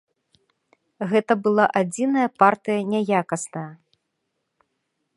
[1.11, 3.67] Гэта была адзіная партыя няякасная.